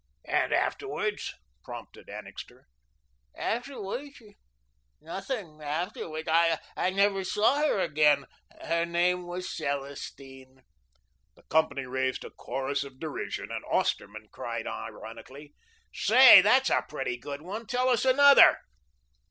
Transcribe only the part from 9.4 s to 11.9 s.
Celestine." The company